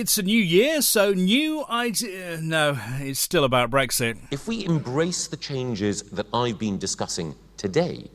[0.00, 2.38] It's a new year, so new idea.
[2.40, 4.16] No, it's still about Brexit.
[4.30, 8.08] If we embrace the changes that I've been discussing today,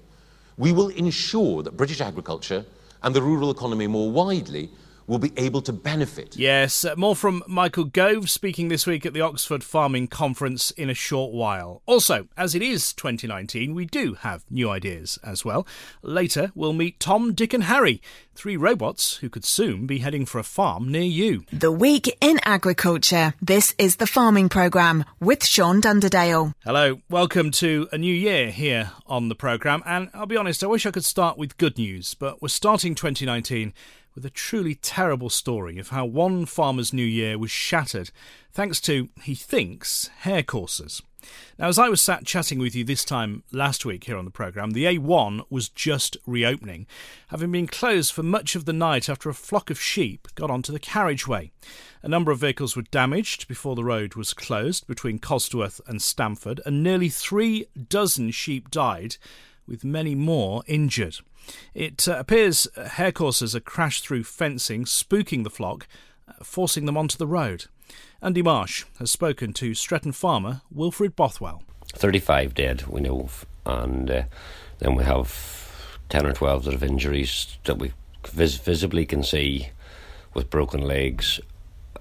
[0.55, 2.65] we will ensure that British agriculture
[3.01, 4.69] and the rural economy more widely
[5.07, 6.35] will be able to benefit.
[6.37, 10.89] Yes, uh, more from Michael Gove speaking this week at the Oxford Farming Conference in
[10.89, 11.81] a short while.
[11.85, 15.67] Also, as it is 2019, we do have new ideas as well.
[16.01, 18.01] Later, we'll meet Tom, Dick, and Harry,
[18.35, 21.43] three robots who could soon be heading for a farm near you.
[21.51, 23.33] The Week in Agriculture.
[23.41, 26.53] This is the Farming Programme with Sean Dunderdale.
[26.63, 29.83] Hello, welcome to a new year here on the programme.
[29.85, 32.95] And I'll be honest, I wish I could start with good news, but we're starting
[32.95, 33.73] 2019
[34.15, 38.11] with a truly terrible story of how one farmer's new year was shattered
[38.51, 41.01] thanks to, he thinks, hare coursers.
[41.57, 44.31] Now, as I was sat chatting with you this time last week here on the
[44.31, 46.85] programme, the A1 was just reopening,
[47.29, 50.71] having been closed for much of the night after a flock of sheep got onto
[50.71, 51.51] the carriageway.
[52.01, 56.59] A number of vehicles were damaged before the road was closed between Colsterworth and Stamford,
[56.65, 59.15] and nearly three dozen sheep died,
[59.67, 61.17] with many more injured.
[61.73, 65.87] It uh, appears hare coursers have crashed through fencing, spooking the flock,
[66.27, 67.65] uh, forcing them onto the road.
[68.21, 71.63] Andy Marsh has spoken to Stretton farmer Wilfred Bothwell.
[71.93, 74.23] 35 dead, we know of, and uh,
[74.79, 77.91] then we have 10 or 12 that have injuries that we
[78.25, 79.69] vis- visibly can see
[80.33, 81.39] with broken legs,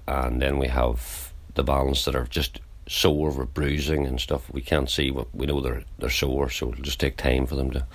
[0.07, 4.51] and then we have the balance that are just sore with bruising and stuff.
[4.51, 7.55] We can't see, but we know they're, they're sore, so it'll just take time for
[7.55, 7.85] them to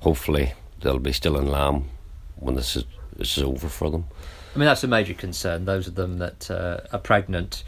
[0.00, 1.84] hopefully they'll be still in lamb
[2.36, 2.84] when this is
[3.16, 4.04] this is over for them.
[4.54, 5.64] I mean, that's a major concern.
[5.64, 7.64] Those of them that uh, are pregnant,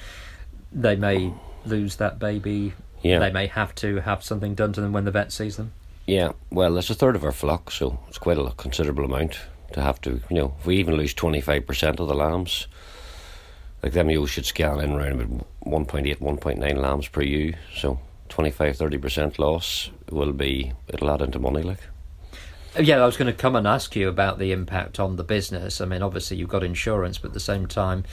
[0.72, 1.32] they may
[1.64, 2.72] lose that baby.
[3.02, 3.18] Yeah.
[3.18, 5.72] They may have to have something done to them when the vet sees them.
[6.06, 9.38] Yeah, well, it's a third of our flock, so it's quite a considerable amount
[9.72, 10.20] to have to.
[10.30, 12.66] You know, if we even lose twenty five percent of the lambs,
[13.82, 17.54] like them you should scan in around about 1.8, 1.9 lambs per ewe.
[17.74, 21.80] So 25, 30 percent loss will be it'll add into money, like.
[22.78, 25.82] Yeah, I was going to come and ask you about the impact on the business.
[25.82, 28.04] I mean, obviously you've got insurance, but at the same time,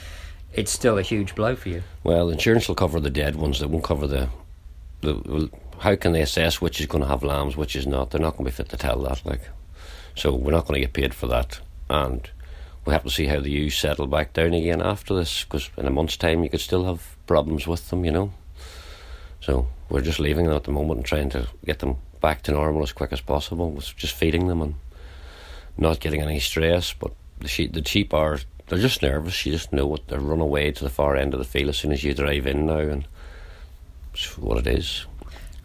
[0.52, 1.82] it's still a huge blow for you.
[2.04, 3.60] Well, insurance will cover the dead ones.
[3.60, 4.28] They won't cover the.
[5.00, 8.10] the how can they assess which is going to have lambs, which is not?
[8.10, 9.24] They're not going to be fit to tell that.
[9.24, 9.48] Like,
[10.14, 12.28] so we're not going to get paid for that, and
[12.84, 15.44] we have to see how the ewes settle back down again after this.
[15.44, 18.32] Because in a month's time, you could still have problems with them, you know.
[19.40, 22.52] So we're just leaving them at the moment and trying to get them back to
[22.52, 23.70] normal as quick as possible.
[23.70, 24.74] Was just feeding them and
[25.76, 26.92] not getting any stress.
[26.92, 29.44] But the sheep, the sheep are they're just nervous.
[29.44, 31.78] You just know what they run away to the far end of the field as
[31.78, 33.06] soon as you drive in now, and
[34.14, 35.06] it's what it is.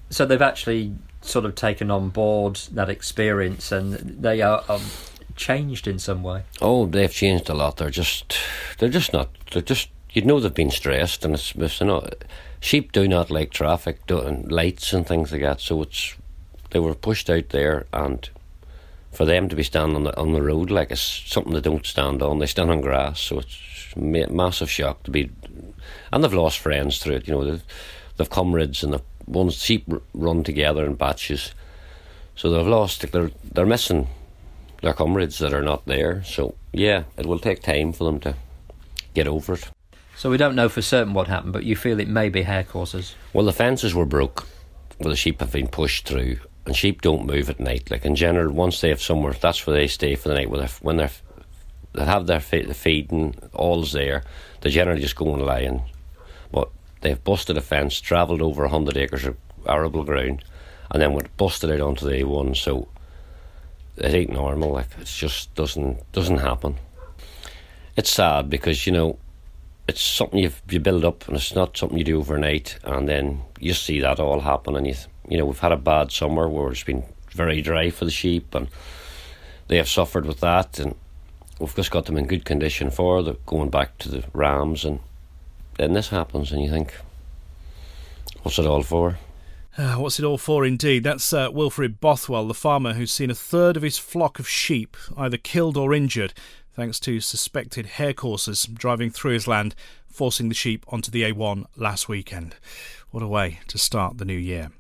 [0.10, 4.64] So they've actually sort of taken on board that experience, and they are.
[4.68, 4.82] Um,
[5.36, 6.44] changed in some way.
[6.62, 7.78] Oh, they've changed a lot.
[7.78, 8.38] They're just,
[8.78, 9.30] they're just not.
[9.52, 9.90] They're just.
[10.12, 12.08] You'd know they've been stressed, and it's, it's you know,
[12.62, 15.60] sheep do not like traffic and lights and things like that.
[15.60, 16.16] So it's
[16.72, 18.30] they were pushed out there, and
[19.12, 21.86] for them to be standing on the on the road like it's something they don't
[21.86, 22.40] stand on.
[22.40, 25.32] They stand on grass, so it's a massive shock to be.
[26.12, 27.28] And they've lost friends through it.
[27.28, 27.64] You know, they've,
[28.18, 31.54] they've comrades and the ones sheep run together in batches,
[32.36, 33.10] so they've lost.
[33.12, 34.08] They're they're missing
[34.82, 36.24] their comrades that are not there.
[36.24, 38.36] So yeah, it will take time for them to
[39.14, 39.70] get over it.
[40.16, 42.64] So we don't know for certain what happened, but you feel it may be hare
[42.64, 43.16] courses.
[43.34, 44.48] Well, the fences were broke,
[44.98, 47.92] where the sheep have been pushed through, and sheep don't move at night.
[47.92, 50.50] Like in general, once they have somewhere, that's where they stay for the night.
[50.50, 51.12] When they're, when they're
[51.96, 54.24] they have their fe- the feeding, all's there.
[54.62, 55.82] They generally just go and lie in.
[56.52, 56.70] But
[57.02, 59.38] they've busted a fence, travelled over hundred acres of
[59.68, 60.44] arable ground,
[60.92, 62.58] and then went busted out onto the A1.
[62.58, 62.88] So
[63.98, 64.72] it ain't normal.
[64.72, 66.78] Like it just doesn't doesn't happen.
[67.96, 69.18] It's sad because you know
[69.88, 73.42] it's something you you build up, and it's not something you do overnight, and then
[73.60, 74.96] you see that all happen, and you
[75.30, 78.56] you know we've had a bad summer where it's been very dry for the sheep,
[78.56, 78.68] and
[79.68, 80.96] they have suffered with that, and
[81.60, 85.00] we've just got them in good condition for the going back to the rams, and
[85.78, 86.94] then this happens, and you think,
[88.44, 89.18] what's it all for?
[89.78, 91.04] Uh, what's it all for, indeed?
[91.04, 94.98] That's uh, Wilfred Bothwell, the farmer who's seen a third of his flock of sheep
[95.18, 96.34] either killed or injured
[96.76, 99.74] thanks to suspected hare coursers driving through his land,
[100.08, 102.56] forcing the sheep onto the A1 last weekend.
[103.12, 104.72] What a way to start the new year.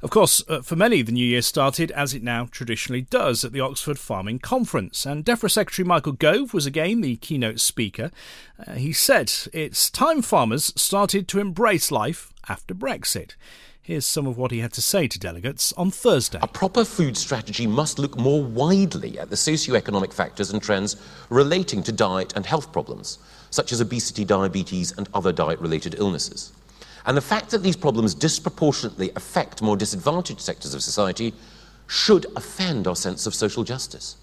[0.00, 3.52] Of course, uh, for many, the new year started as it now traditionally does at
[3.52, 8.12] the Oxford Farming Conference, and DEFRA Secretary Michael Gove was again the keynote speaker.
[8.64, 13.34] Uh, he said it's time farmers started to embrace life after Brexit.
[13.88, 16.38] Here's some of what he had to say to delegates on Thursday.
[16.42, 20.96] A proper food strategy must look more widely at the socio-economic factors and trends
[21.30, 23.16] relating to diet and health problems.
[23.50, 26.52] such as obesity, diabetes, and other diet related illnesses.
[27.06, 31.32] And the fact that these problems disproportionately affect more disadvantaged sectors of society
[31.86, 34.16] should offend our sense of social justice.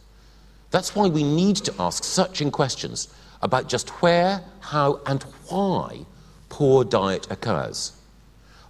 [0.69, 3.07] That's why we need to ask searching questions
[3.41, 6.05] about just where, how, and why
[6.49, 7.93] poor diet occurs.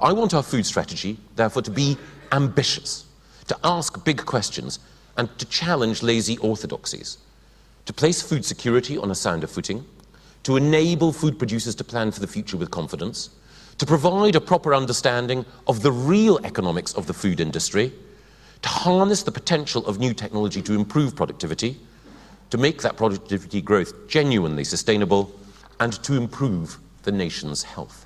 [0.01, 1.97] I want our food strategy, therefore, to be
[2.31, 3.05] ambitious,
[3.47, 4.79] to ask big questions,
[5.17, 7.17] and to challenge lazy orthodoxies,
[7.85, 9.85] to place food security on a sounder footing,
[10.43, 13.29] to enable food producers to plan for the future with confidence,
[13.77, 17.91] to provide a proper understanding of the real economics of the food industry,
[18.61, 21.77] to harness the potential of new technology to improve productivity,
[22.49, 25.31] to make that productivity growth genuinely sustainable,
[25.79, 28.05] and to improve the nation's health.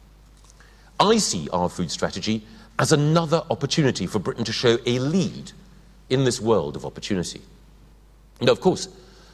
[1.00, 2.46] I see our food strategy
[2.78, 5.52] as another opportunity for Britain to show a lead
[6.10, 7.42] in this world of opportunity.
[8.42, 8.90] Now, of course,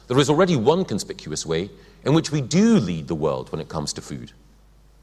[0.08, 1.70] there is already one conspicuous way
[2.04, 4.32] in which we do lead the world when it comes to food.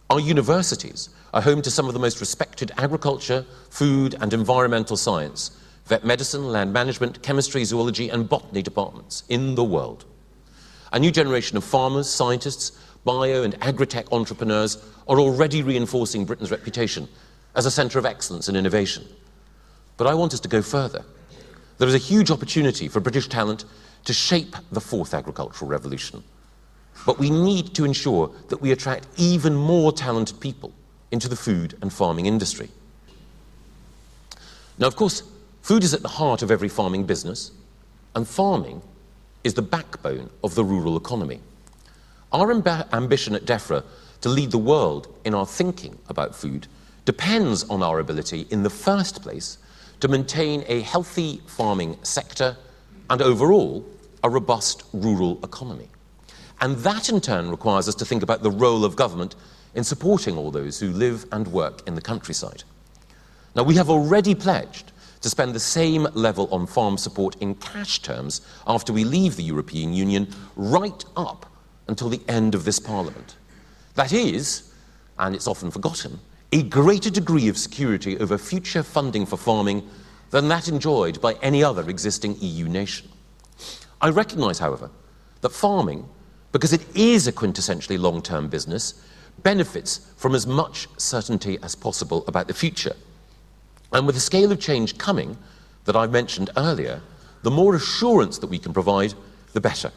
[0.10, 5.57] Our universities are home to some of the most respected agriculture, food, and environmental science,
[5.86, 10.06] vet medicine, land management, chemistry, zoology, and botany departments in the world.
[10.94, 14.77] A new generation of farmers, scientists, bio and agri-tech entrepreneurs
[15.07, 17.07] are already reinforcing Britain's reputation
[17.55, 19.05] as a centre of excellence and innovation.
[19.97, 21.03] But I want us to go further.
[21.77, 23.65] There is a huge opportunity for British talent
[24.05, 26.23] to shape the fourth agricultural revolution.
[27.05, 30.71] But we need to ensure that we attract even more talented people
[31.11, 32.69] into the food and farming industry.
[34.77, 35.23] Now, of course,
[35.61, 37.51] food is at the heart of every farming business,
[38.15, 38.81] and farming
[39.44, 41.41] is the backbone of the rural economy.
[42.33, 43.83] Our amb- ambition at DEFRA
[44.21, 46.68] to lead the world in our thinking about food
[47.06, 49.59] depends on our ability, in the first place,
[50.00, 52.57] to maintain a healthy farming sector
[53.09, 53.85] and overall
[54.24, 55.89] a robust rural economy.
[56.59, 59.35] And that in turn requires us to think about the role of government
[59.75, 62.63] in supporting all those who live and work in the countryside.
[63.56, 64.91] Now, we have already pledged
[65.21, 69.44] to spend the same level on farm support in cash terms after we leave the
[69.44, 71.45] European Union right up
[71.88, 73.35] until the end of this Parliament.
[73.95, 74.74] That is,
[75.19, 76.19] and it's often forgotten,
[76.51, 79.88] a greater degree of security over future funding for farming
[80.30, 83.09] than that enjoyed by any other existing EU nation.
[84.01, 84.89] I recognise, however,
[85.41, 86.07] that farming,
[86.51, 89.01] because it is a quintessentially long term business,
[89.41, 92.95] benefits from as much certainty as possible about the future.
[93.91, 95.38] And with the scale of change coming
[95.85, 97.01] that I mentioned earlier,
[97.44, 99.13] the more assurance that we can provide,
[99.53, 99.91] the better.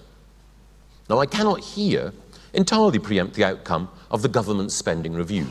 [1.09, 2.13] Now, I cannot here
[2.53, 5.47] entirely preempt the outcome of the government's spending review.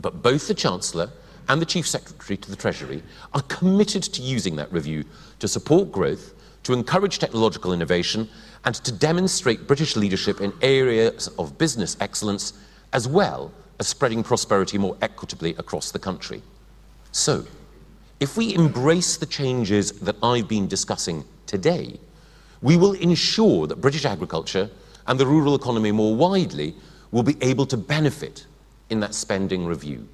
[0.00, 1.10] But both the Chancellor
[1.48, 3.02] and the Chief Secretary to the Treasury
[3.34, 5.04] are committed to using that review
[5.40, 6.34] to support growth,
[6.64, 8.28] to encourage technological innovation,
[8.64, 12.52] and to demonstrate British leadership in areas of business excellence,
[12.92, 13.50] as well
[13.80, 16.42] as spreading prosperity more equitably across the country.
[17.12, 17.46] So,
[18.20, 21.98] if we embrace the changes that I've been discussing today,
[22.62, 24.70] we will ensure that British agriculture
[25.06, 26.74] and the rural economy more widely
[27.10, 28.46] will be able to benefit
[28.90, 30.06] in that spending review.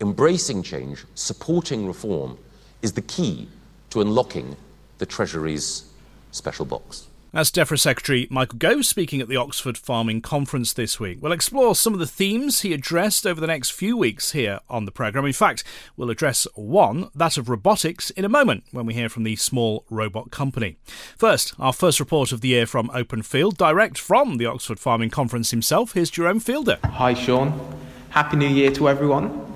[0.00, 2.36] Embracing change, supporting reform,
[2.82, 3.48] is the key
[3.90, 4.56] to unlocking
[4.98, 5.84] the Treasury's
[6.32, 7.06] special box.
[7.34, 11.18] That's DEFRA Secretary Michael Gove speaking at the Oxford Farming Conference this week.
[11.20, 14.84] We'll explore some of the themes he addressed over the next few weeks here on
[14.84, 15.26] the programme.
[15.26, 15.64] In fact,
[15.96, 19.84] we'll address one, that of robotics, in a moment when we hear from the small
[19.90, 20.76] robot company.
[21.16, 25.10] First, our first report of the year from Open Field, direct from the Oxford Farming
[25.10, 25.94] Conference himself.
[25.94, 26.78] Here's Jerome Fielder.
[26.84, 27.76] Hi, Sean.
[28.10, 29.52] Happy New Year to everyone.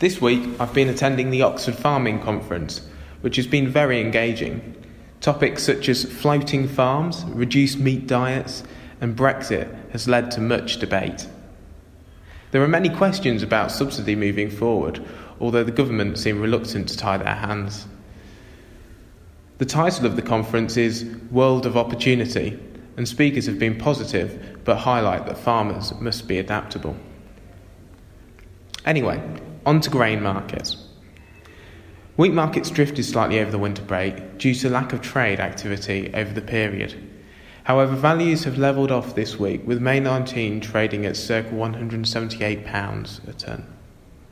[0.00, 2.86] This week, I've been attending the Oxford Farming Conference,
[3.22, 4.74] which has been very engaging.
[5.20, 8.62] Topics such as floating farms, reduced meat diets,
[9.00, 11.28] and Brexit has led to much debate.
[12.52, 15.04] There are many questions about subsidy moving forward,
[15.40, 17.86] although the government seem reluctant to tie their hands.
[19.58, 22.58] The title of the conference is World of Opportunity,
[22.96, 26.96] and speakers have been positive but highlight that farmers must be adaptable.
[28.84, 29.20] Anyway,
[29.64, 30.85] on to grain markets.
[32.16, 36.32] Wheat markets drifted slightly over the winter break due to lack of trade activity over
[36.32, 36.94] the period.
[37.64, 43.32] However, values have levelled off this week, with May 19 trading at circa £178 a
[43.34, 43.66] tonne.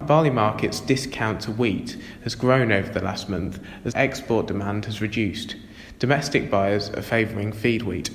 [0.00, 5.02] Barley markets' discount to wheat has grown over the last month as export demand has
[5.02, 5.56] reduced.
[5.98, 8.08] Domestic buyers are favouring feed wheat.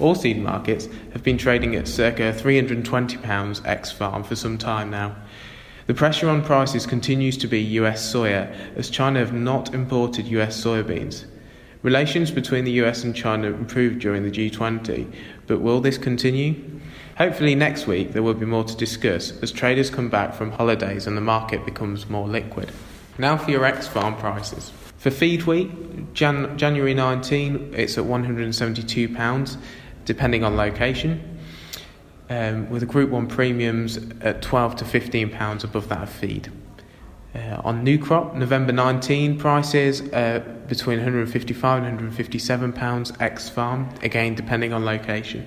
[0.00, 5.14] Oilseed markets have been trading at circa £320 ex farm for some time now.
[5.88, 10.62] The pressure on prices continues to be US soya, as China have not imported US
[10.62, 11.24] soybeans.
[11.82, 15.10] Relations between the US and China improved during the G20,
[15.46, 16.56] but will this continue?
[17.16, 21.06] Hopefully, next week there will be more to discuss as traders come back from holidays
[21.06, 22.70] and the market becomes more liquid.
[23.16, 24.70] Now for your ex farm prices.
[24.98, 25.70] For feed wheat,
[26.12, 29.56] Jan- January 19, it's at £172,
[30.04, 31.37] depending on location,
[32.30, 36.52] um, with the Group 1 premiums at 12 to £15 above that of feed.
[37.34, 43.88] Uh, on new crop, November 19 prices uh, between 155 and 157 pounds ex farm,
[44.02, 45.46] again depending on location.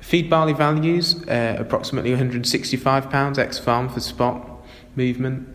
[0.00, 5.48] Feed barley values uh, approximately 165 pounds ex farm for spot movement.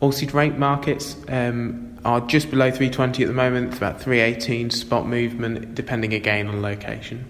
[0.00, 5.74] Oilseed rape markets um, are just below 320 at the moment, about 318 spot movement,
[5.74, 7.24] depending again on location.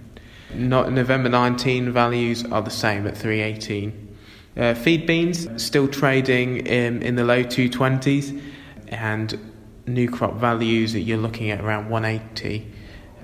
[0.55, 4.17] Not November 19 values are the same at 318.
[4.57, 8.41] Uh, feed beans still trading in, in the low 220s,
[8.89, 9.39] and
[9.87, 12.67] new crop values that you're looking at around 180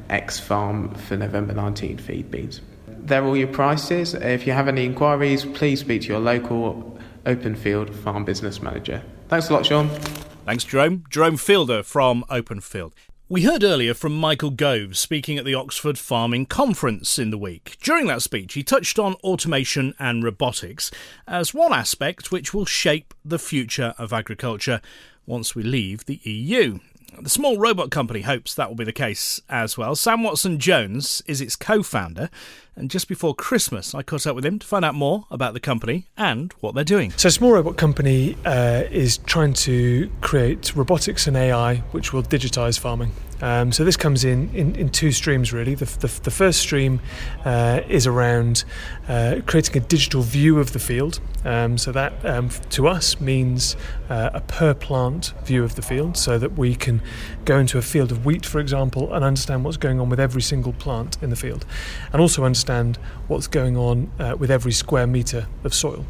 [0.09, 2.61] X farm for November 19 feed beans.
[2.87, 4.14] They're all your prices.
[4.14, 9.02] If you have any inquiries, please speak to your local open field farm business manager.
[9.28, 9.88] Thanks a lot, Sean.
[10.45, 11.04] Thanks, Jerome.
[11.09, 12.93] Jerome Fielder from Open Field.
[13.26, 17.78] We heard earlier from Michael Gove speaking at the Oxford Farming Conference in the week.
[17.83, 20.90] During that speech, he touched on automation and robotics
[21.26, 24.83] as one aspect which will shape the future of agriculture
[25.25, 26.81] once we leave the EU.
[27.21, 29.94] The small robot company hopes that will be the case as well.
[29.94, 32.28] Sam Watson Jones is its co founder,
[32.76, 35.61] and just before Christmas, I caught up with him to find out more about the
[35.61, 37.12] company and what they're doing.
[37.12, 42.78] So, Small Robot Company uh, is trying to create robotics and AI which will digitize
[42.78, 43.12] farming.
[43.41, 45.75] Um, so this comes in, in, in two streams really.
[45.75, 47.00] The, the, the first stream
[47.45, 48.64] uh, is around
[49.09, 51.21] uh, creating a digital view of the field.
[51.45, 53.76] Um, so that um, to us means
[54.09, 57.03] uh, a per plant view of the field, so that we can
[57.45, 60.41] go into a field of wheat, for example, and understand what's going on with every
[60.41, 61.67] single plant in the field,
[62.12, 62.97] and also understand
[63.29, 66.07] what's going on uh, with every square metre of soil.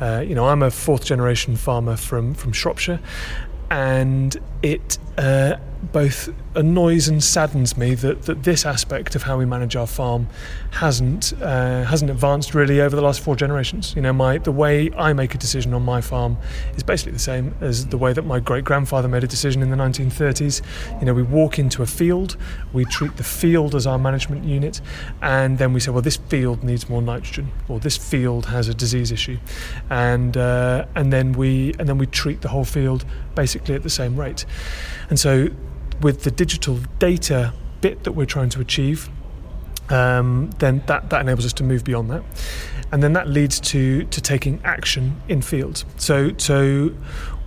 [0.00, 2.98] Uh, you know, I'm a fourth generation farmer from from Shropshire,
[3.70, 5.56] and it uh,
[5.92, 10.28] both annoys and saddens me that, that this aspect of how we manage our farm
[10.70, 13.94] hasn't uh, hasn't advanced really over the last four generations.
[13.94, 16.36] You know, my the way I make a decision on my farm
[16.76, 19.70] is basically the same as the way that my great grandfather made a decision in
[19.70, 20.62] the 1930s.
[21.00, 22.36] You know, we walk into a field,
[22.72, 24.80] we treat the field as our management unit,
[25.22, 28.74] and then we say, well, this field needs more nitrogen, or this field has a
[28.74, 29.38] disease issue,
[29.90, 33.04] and uh, and then we and then we treat the whole field
[33.34, 34.46] basically at the same rate.
[35.08, 35.48] And so,
[36.00, 39.08] with the digital data bit that we're trying to achieve,
[39.90, 42.22] um, then that, that enables us to move beyond that.
[42.90, 45.84] And then that leads to, to taking action in field.
[45.96, 46.94] So, so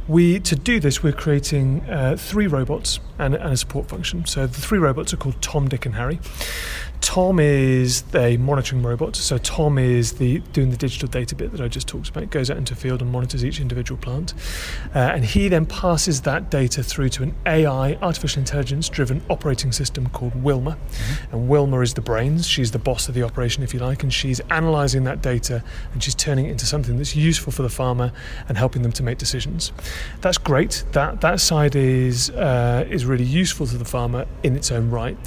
[0.08, 4.26] we to do this, we're creating uh, three robots and, and, a support function.
[4.26, 6.20] So the three robots are called Tom, Dick, and Harry.
[7.02, 9.16] Tom is a monitoring robot.
[9.16, 12.24] So Tom is the doing the digital data bit that I just talked about.
[12.24, 14.34] It goes out into field and monitors each individual plant,
[14.96, 20.10] uh, and he then passes that data through to an AI, artificial intelligence-driven operating system
[20.10, 20.72] called Wilma.
[20.72, 21.36] Mm-hmm.
[21.36, 22.48] And Wilma is the brains.
[22.48, 25.64] She's the boss of the operation, if you like, and she's analysing that data
[25.94, 28.12] and she's turning it into something that's useful for the farmer
[28.48, 29.72] and helping them to make decisions.
[30.22, 30.84] That's great.
[30.92, 35.18] That that side is uh, is really useful to the farmer in its own right.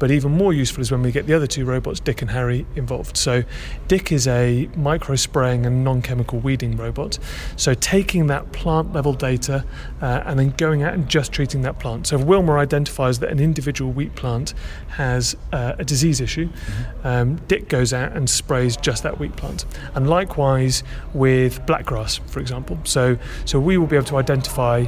[0.00, 2.66] But even more useful is when we get the other two robots, Dick and Harry,
[2.74, 3.16] involved.
[3.16, 3.44] So,
[3.86, 7.18] Dick is a micro spraying and non chemical weeding robot.
[7.56, 9.64] So, taking that plant level data
[10.00, 12.06] uh, and then going out and just treating that plant.
[12.08, 14.54] So, if Wilma identifies that an individual wheat plant
[14.88, 17.06] has uh, a disease issue, mm-hmm.
[17.06, 19.66] um, Dick goes out and sprays just that wheat plant.
[19.94, 22.78] And likewise with blackgrass, for example.
[22.84, 24.86] So, so we will be able to identify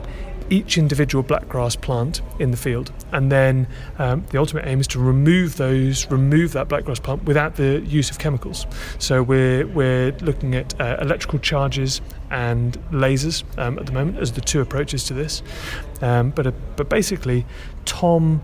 [0.52, 2.92] each individual blackgrass plant in the field.
[3.10, 3.66] And then
[3.98, 8.10] um, the ultimate aim is to remove those, remove that blackgrass plant without the use
[8.10, 8.66] of chemicals.
[8.98, 14.32] So we're, we're looking at uh, electrical charges and lasers um, at the moment as
[14.32, 15.42] the two approaches to this.
[16.02, 17.46] Um, but, uh, but basically,
[17.86, 18.42] Tom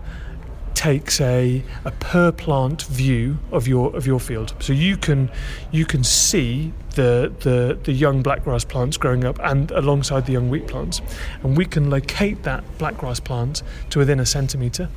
[0.79, 4.55] takes a, a per plant view of your of your field.
[4.59, 5.29] So you can
[5.73, 10.49] you can see the, the the young blackgrass plants growing up and alongside the young
[10.49, 11.01] wheat plants,
[11.43, 14.87] and we can locate that blackgrass plant to within a centimeter,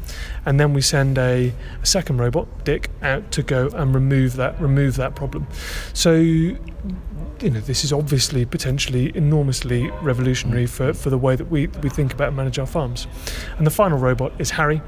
[0.47, 4.61] and then we send a, a second robot, Dick, out to go and remove that
[4.61, 5.49] remove that problem.
[5.95, 11.67] So you know, this is obviously potentially enormously revolutionary for, for the way that we,
[11.83, 13.09] we think about and manage our farms.
[13.59, 14.81] And the final robot is Harry,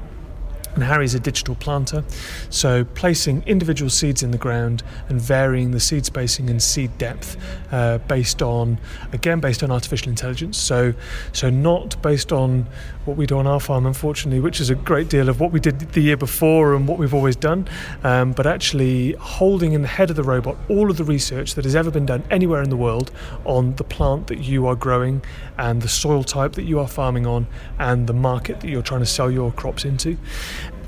[0.75, 2.03] And Harry's a digital planter,
[2.49, 7.37] so placing individual seeds in the ground and varying the seed spacing and seed depth
[7.71, 8.77] uh, based on,
[9.13, 10.57] again, based on artificial intelligence.
[10.57, 10.93] So,
[11.31, 12.67] so not based on
[13.05, 15.59] what we do on our farm, unfortunately, which is a great deal of what we
[15.59, 17.67] did the year before and what we've always done,
[18.03, 21.63] um, but actually holding in the head of the robot all of the research that
[21.63, 23.11] has ever been done anywhere in the world
[23.45, 25.21] on the plant that you are growing
[25.57, 27.47] and the soil type that you are farming on
[27.79, 30.17] and the market that you're trying to sell your crops into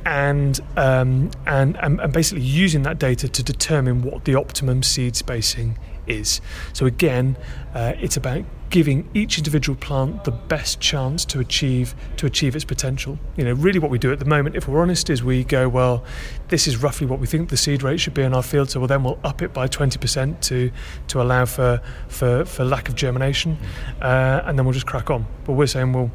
[0.05, 5.77] and, um, and, and basically using that data to determine what the optimum seed spacing
[6.07, 6.41] is.
[6.73, 7.37] So again,
[7.73, 12.65] uh, it's about giving each individual plant the best chance to achieve to achieve its
[12.65, 13.17] potential.
[13.37, 15.69] You know, really what we do at the moment, if we're honest, is we go,
[15.69, 16.03] well,
[16.49, 18.79] this is roughly what we think the seed rate should be in our field, so
[18.79, 20.71] well then we'll up it by 20% to
[21.07, 23.57] to allow for for, for lack of germination,
[24.01, 25.25] uh, and then we'll just crack on.
[25.45, 26.11] But we're saying, well,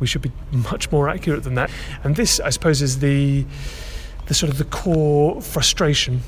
[0.00, 0.32] we should be
[0.70, 1.70] much more accurate than that.
[2.02, 3.44] And this, I suppose, is the
[4.26, 6.22] the sort of the core frustration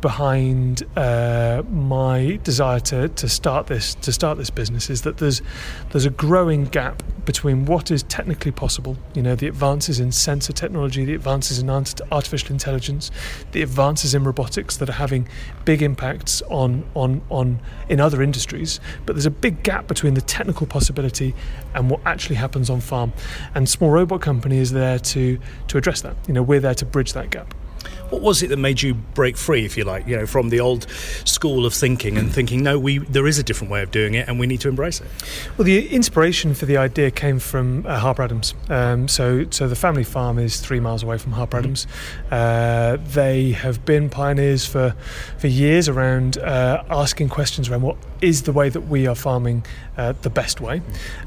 [0.00, 5.42] behind uh, my desire to, to start this to start this business is that there's
[5.90, 10.52] there's a growing gap between what is technically possible, you know, the advances in sensor
[10.52, 13.10] technology, the advances in artificial intelligence,
[13.52, 15.28] the advances in robotics that are having
[15.64, 20.20] big impacts on on on in other industries, but there's a big gap between the
[20.20, 21.34] technical possibility
[21.74, 23.12] and what actually happens on farm.
[23.54, 25.38] And Small Robot Company is there to
[25.68, 26.16] to address that.
[26.26, 27.54] You know, we're there to bridge that gap.
[28.10, 30.60] What was it that made you break free, if you like, you know, from the
[30.60, 30.86] old
[31.24, 34.28] school of thinking and thinking, no, we there is a different way of doing it,
[34.28, 35.08] and we need to embrace it?
[35.56, 38.54] Well, the inspiration for the idea came from uh, Harper Adams.
[38.68, 41.64] Um, so, so the family farm is three miles away from Harper mm-hmm.
[41.64, 41.86] Adams.
[42.30, 44.94] Uh, they have been pioneers for
[45.38, 49.64] for years around uh, asking questions around what is the way that we are farming
[49.96, 50.80] uh, the best way.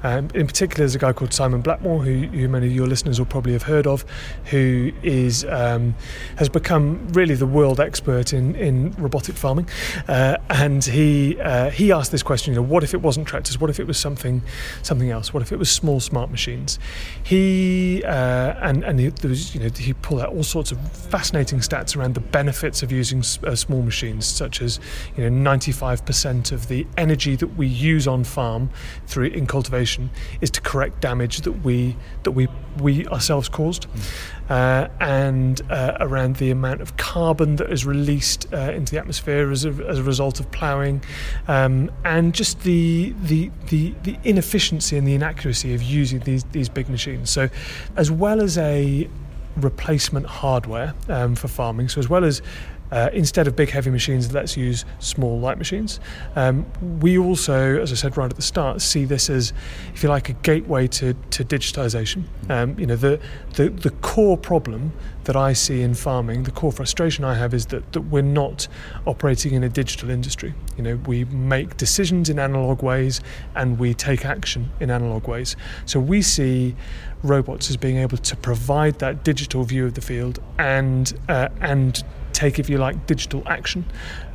[0.04, 3.20] Um, in particular, there's a guy called Simon Blackmore, who, who, many of your listeners
[3.20, 4.04] will probably have heard of,
[4.46, 5.96] who is um,
[6.38, 9.68] has become really the world expert in, in robotic farming.
[10.08, 13.60] Uh, and he uh, he asked this question: you know, what if it wasn't tractors?
[13.60, 14.42] What if it was something
[14.84, 15.34] something else?
[15.34, 16.80] What if it was small smart machines?
[17.24, 20.92] He uh, and and he, there was you know he pulled out all sorts of
[20.92, 24.80] fascinating stats around the benefits of using uh, small machines, such as
[25.16, 28.70] you know 95% of the energy that we use on farm
[29.06, 30.10] through in cultivation
[30.42, 32.48] is to correct damage that we that we
[32.80, 34.37] we ourselves caused, mm.
[34.50, 39.52] Uh, and uh, around the amount of carbon that is released uh, into the atmosphere
[39.52, 41.02] as a, as a result of ploughing,
[41.48, 46.70] um, and just the, the the the inefficiency and the inaccuracy of using these these
[46.70, 47.30] big machines.
[47.30, 47.50] So,
[47.96, 49.10] as well as a
[49.58, 52.42] replacement hardware um, for farming, so as well as
[52.92, 56.00] uh, instead of big heavy machines, let's use small light machines.
[56.36, 56.66] Um,
[57.02, 59.54] we also, as I said right at the start, see this as,
[59.94, 62.24] if you like, a gateway to, to digitization.
[62.50, 63.20] Um, you know, the,
[63.54, 64.94] the, the core problem
[65.26, 68.68] that I see in farming, the core frustration I have is that, that we're not
[69.06, 70.54] operating in a digital industry.
[70.78, 73.20] You know, we make decisions in analog ways
[73.54, 75.58] and we take action in analog ways.
[75.86, 76.76] So we see
[77.24, 82.04] robots as being able to provide that digital view of the field and uh, and
[82.38, 83.84] take, if you like, digital action,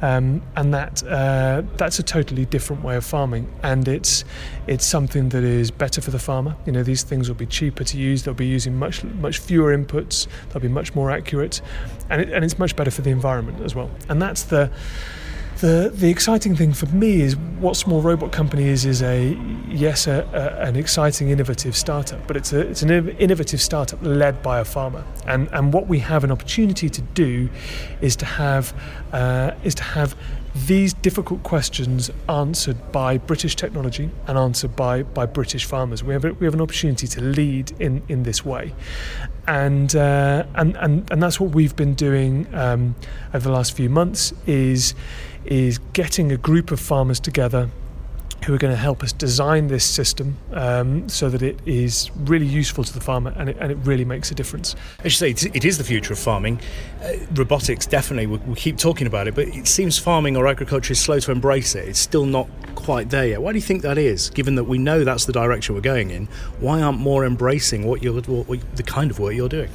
[0.02, 4.24] um, and that uh, that's a totally different way of farming, and it's
[4.66, 6.56] it's something that is better for the farmer.
[6.66, 8.24] You know, these things will be cheaper to use.
[8.24, 10.26] They'll be using much much fewer inputs.
[10.48, 11.62] They'll be much more accurate,
[12.10, 13.90] and it, and it's much better for the environment as well.
[14.08, 14.70] And that's the
[15.62, 20.08] the the exciting thing for me is what Small Robot Company is is a yes
[20.08, 24.58] a, a, an exciting innovative startup, but it's a it's an innovative startup led by
[24.58, 27.48] a farmer, and and what we have an opportunity to do
[28.00, 28.74] is to have
[29.12, 30.16] uh, is to have
[30.66, 36.04] these difficult questions answered by British technology and answered by, by British farmers.
[36.04, 38.74] We have, we have an opportunity to lead in, in this way.
[39.48, 42.94] And, uh, and, and, and that's what we've been doing um,
[43.32, 44.94] over the last few months is
[45.44, 47.68] is getting a group of farmers together
[48.44, 52.46] who are going to help us design this system um, so that it is really
[52.46, 54.74] useful to the farmer and it, and it really makes a difference.
[55.00, 56.60] As you say, it is the future of farming.
[57.02, 60.92] Uh, robotics, definitely, we, we, keep talking about it, but it seems farming or agriculture
[60.92, 61.88] is slow to embrace it.
[61.88, 63.42] It's still not quite there yet.
[63.42, 64.30] Why do you think that is?
[64.30, 66.26] Given that we know that's the direction we're going in,
[66.58, 69.70] why aren't more embracing what you're, what, the kind of work you're doing?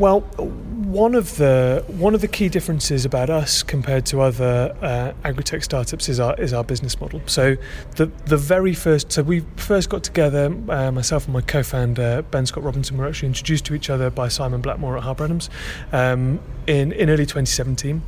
[0.00, 5.12] Well, one of the one of the key differences about us compared to other uh,
[5.24, 7.20] agri-tech startups is our is our business model.
[7.26, 7.58] So
[7.96, 12.46] the the very first, so we first got together, uh, myself and my co-founder Ben
[12.46, 15.50] Scott Robinson were actually introduced to each other by Simon Blackmore at Harper Adams
[15.92, 18.00] um, in in early 2017.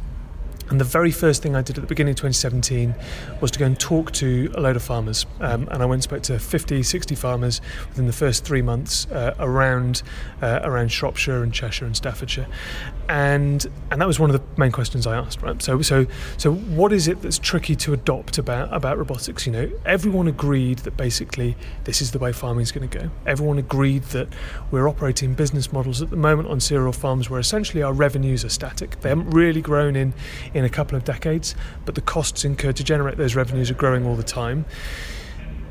[0.72, 2.94] And the very first thing I did at the beginning of 2017
[3.42, 5.26] was to go and talk to a load of farmers.
[5.38, 9.06] Um, and I went and spoke to 50, 60 farmers within the first three months
[9.11, 10.02] uh, around
[10.40, 12.46] uh, around Shropshire and Cheshire and Staffordshire.
[13.11, 15.42] And and that was one of the main questions I asked.
[15.42, 15.61] Right.
[15.61, 16.06] So so
[16.38, 19.44] so what is it that's tricky to adopt about about robotics?
[19.44, 21.54] You know, everyone agreed that basically
[21.85, 23.11] this is the way farming is going to go.
[23.26, 24.28] Everyone agreed that
[24.70, 28.48] we're operating business models at the moment on cereal farms where essentially our revenues are
[28.48, 28.98] static.
[29.02, 30.14] They haven't really grown in
[30.54, 33.75] in in a couple of decades, but the costs incurred to generate those revenues are
[33.75, 34.64] growing all the time.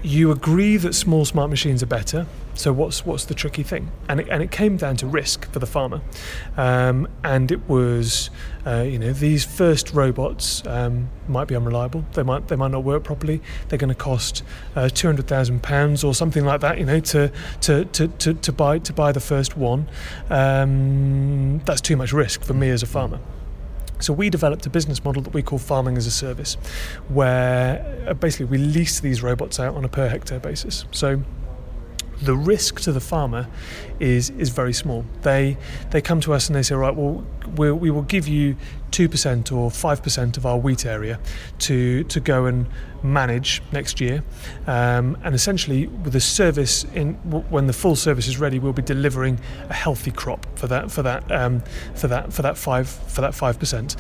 [0.04, 2.26] You agree that small smart machines are better.
[2.54, 3.92] So what's what's the tricky thing?
[4.10, 6.02] And it, and it came down to risk for the farmer,
[6.58, 8.30] um, and it was,
[8.66, 12.04] uh, you know, these first robots um, might be unreliable.
[12.14, 13.42] They might they might not work properly.
[13.70, 14.44] They're going to cost
[14.76, 16.78] uh, two hundred thousand pounds or something like that.
[16.78, 19.88] You know, to to, to, to, to buy to buy the first one.
[20.30, 23.20] Um, that's too much risk for me as a farmer.
[24.02, 26.56] So we developed a business model that we call farming as a service,
[27.08, 30.86] where uh, basically we lease these robots out on a per hectare basis.
[30.92, 31.22] So
[32.22, 33.48] the risk to the farmer
[34.00, 35.06] is is very small.
[35.22, 35.58] They
[35.92, 37.24] they come to us and they say, right, well,
[37.56, 38.56] we'll we will give you
[38.92, 41.20] two percent or five percent of our wheat area
[41.60, 42.68] to to go and
[43.04, 44.24] manage next year,
[44.68, 47.14] um, and essentially with the service in
[47.50, 51.02] when the full service is ready, we'll be delivering a healthy crop for that for
[51.02, 51.62] that um,
[51.96, 53.96] for that for that five for that five percent.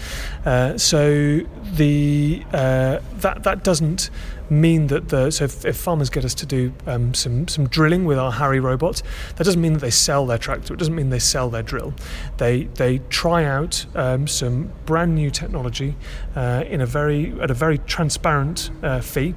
[0.45, 1.39] Uh, so
[1.73, 4.09] the uh, that that doesn't
[4.51, 8.05] mean that the so if, if farmers get us to do um, some some drilling
[8.05, 9.01] with our Harry robot,
[9.37, 10.73] that doesn't mean that they sell their tractor.
[10.73, 11.93] It doesn't mean they sell their drill.
[12.37, 15.95] They they try out um, some brand new technology
[16.35, 19.33] uh, in a very at a very transparent uh, fee.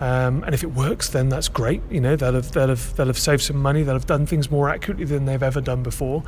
[0.00, 1.82] Um, and if it works, then that's great.
[1.90, 4.50] You know, they'll have, they'll, have, they'll have saved some money, they'll have done things
[4.50, 6.22] more accurately than they've ever done before,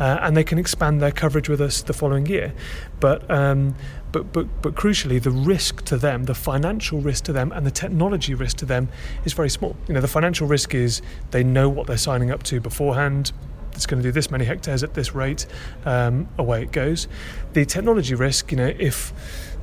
[0.00, 2.54] uh, and they can expand their coverage with us the following year.
[3.00, 3.74] But um,
[4.10, 7.70] but, but, but crucially, the risk to them, the financial risk to them, and the
[7.70, 8.88] technology risk to them
[9.24, 9.76] is very small.
[9.86, 13.32] You know, the financial risk is they know what they're signing up to beforehand.
[13.72, 15.46] It's going to do this many hectares at this rate.
[15.84, 17.06] Um, away it goes.
[17.52, 19.12] The technology risk, you know, if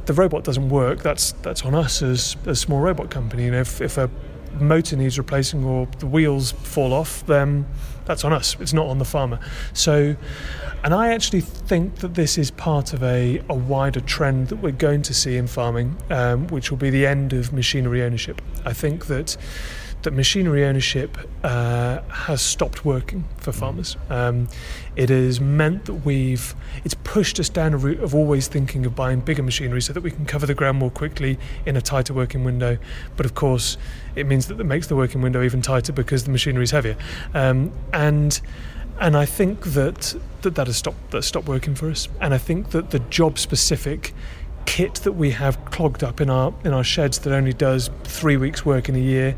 [0.05, 3.45] the robot doesn't work, that's that's on us as a small robot company.
[3.45, 4.09] You know, if, if a
[4.59, 7.65] motor needs replacing or the wheels fall off, then
[8.05, 8.55] that's on us.
[8.59, 9.39] It's not on the farmer.
[9.73, 10.15] So,
[10.83, 14.71] and I actually think that this is part of a, a wider trend that we're
[14.71, 18.41] going to see in farming, um, which will be the end of machinery ownership.
[18.65, 19.37] I think that
[20.03, 23.59] that machinery ownership uh, has stopped working for mm.
[23.59, 23.97] farmers.
[24.09, 24.47] Um,
[24.95, 28.95] it has meant that we've it's pushed us down a route of always thinking of
[28.95, 32.13] buying bigger machinery so that we can cover the ground more quickly in a tighter
[32.13, 32.77] working window.
[33.17, 33.77] But of course,
[34.15, 36.97] it means that it makes the working window even tighter because the machinery is heavier.
[37.33, 38.39] Um, and
[38.99, 42.07] and I think that that, that has stopped that stopped working for us.
[42.21, 44.13] And I think that the job specific
[44.65, 48.37] kit that we have clogged up in our in our sheds that only does three
[48.37, 49.35] weeks work in a year.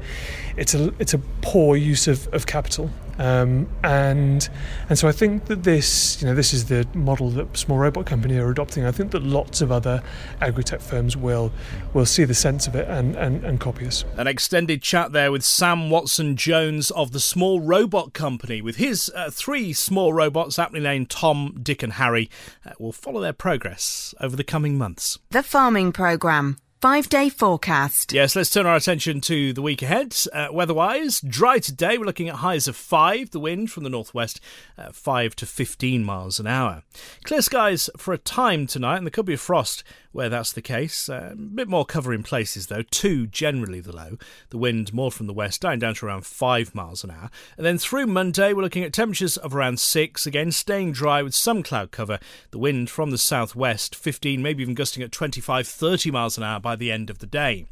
[0.55, 2.89] It's a it's a poor use of, of capital.
[3.17, 4.47] Um, and
[4.89, 8.05] and so I think that this you know this is the model that small robot
[8.05, 8.85] company are adopting.
[8.85, 10.03] I think that lots of other
[10.41, 11.51] agri-tech firms will
[11.93, 14.05] will see the sense of it and, and, and copy us.
[14.17, 19.11] An extended chat there with Sam Watson Jones of the Small Robot Company with his
[19.15, 22.29] uh, three small robots, aptly named Tom, Dick, and Harry.
[22.65, 25.17] Uh, will follow their progress over the coming months.
[25.31, 28.13] The Farming Programme Five day forecast.
[28.13, 30.15] Yes, let's turn our attention to the week ahead.
[30.31, 31.97] Uh, weather-wise, dry today.
[31.97, 33.31] We're looking at highs of five.
[33.31, 34.39] The wind from the northwest,
[34.77, 36.83] uh, five to fifteen miles an hour.
[37.23, 40.61] Clear skies for a time tonight, and there could be a frost where that's the
[40.61, 41.09] case.
[41.09, 42.83] Uh, a bit more cover in places though.
[42.83, 44.17] Two generally the low.
[44.49, 47.29] The wind more from the west, down down to around five miles an hour.
[47.57, 50.25] And then through Monday, we're looking at temperatures of around six.
[50.25, 52.19] Again, staying dry with some cloud cover.
[52.51, 56.59] The wind from the southwest, 15, maybe even gusting at 25, 30 miles an hour
[56.59, 57.67] by the end of the day.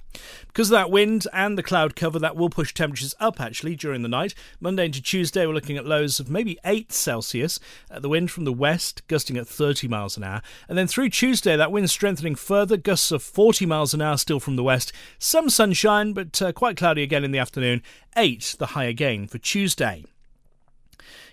[0.48, 4.02] Because of that wind and the cloud cover, that will push temperatures up actually during
[4.02, 4.34] the night.
[4.60, 7.60] Monday into Tuesday, we're looking at lows of maybe 8 Celsius.
[7.92, 10.42] Uh, the wind from the west gusting at 30 miles an hour.
[10.68, 14.40] And then through Tuesday, that wind strengthening further, gusts of 40 miles an hour still
[14.40, 14.94] from the west.
[15.20, 17.82] Some sunshine, but uh, quite cloudy again in the afternoon.
[18.16, 20.06] 8 the high again for Tuesday.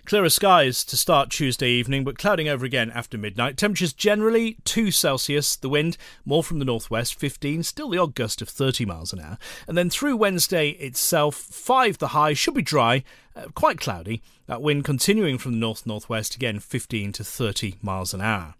[0.05, 3.57] Clearer skies to start Tuesday evening, but clouding over again after midnight.
[3.57, 5.55] Temperatures generally 2 Celsius.
[5.55, 7.63] The wind more from the northwest, 15.
[7.63, 9.37] Still the odd gust of 30 miles an hour.
[9.67, 12.33] And then through Wednesday itself, 5 the high.
[12.33, 13.03] Should be dry,
[13.35, 14.21] uh, quite cloudy.
[14.47, 18.55] That wind continuing from the north northwest, again 15 to 30 miles an hour.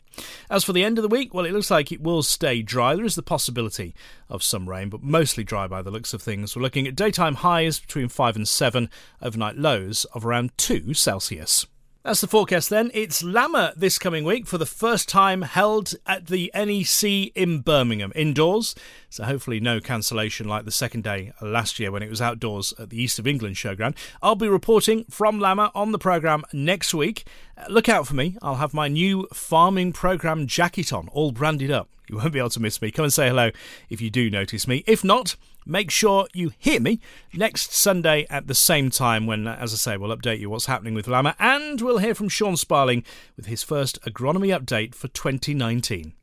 [0.50, 2.96] As for the end of the week, well, it looks like it will stay dry.
[2.96, 3.96] There is the possibility
[4.30, 6.56] of some rain, but mostly dry by the looks of things.
[6.56, 8.90] We're looking at daytime highs between 5 and 7,
[9.22, 11.66] overnight lows of around 2 Celsius.
[12.04, 12.92] That's the forecast then.
[12.94, 18.12] It's LAMMA this coming week for the first time held at the NEC in Birmingham,
[18.14, 18.76] indoors.
[19.10, 22.90] So hopefully no cancellation like the second day last year when it was outdoors at
[22.90, 23.96] the East of England Showground.
[24.22, 27.24] I'll be reporting from LAMMA on the programme next week.
[27.58, 28.36] Uh, look out for me.
[28.42, 31.88] I'll have my new farming programme jacket on, all branded up.
[32.10, 32.92] You won't be able to miss me.
[32.92, 33.52] Come and say hello
[33.90, 34.84] if you do notice me.
[34.86, 37.00] If not, make sure you hear me
[37.34, 40.94] next Sunday at the same time when, as I say, we'll update you what's happening
[40.94, 43.04] with LAMMA and we'll hear from Sean Sparling
[43.36, 46.14] with his first agronomy update for 2019.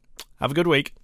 [0.41, 0.95] Have a good week.